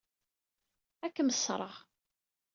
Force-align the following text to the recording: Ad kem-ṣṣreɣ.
Ad 1.05 1.11
kem-ṣṣreɣ. 1.15 1.75